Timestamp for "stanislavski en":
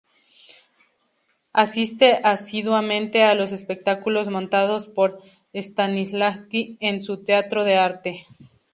5.53-7.03